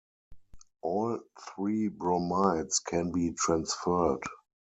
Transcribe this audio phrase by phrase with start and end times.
[0.81, 4.23] All three bromides can be transferred.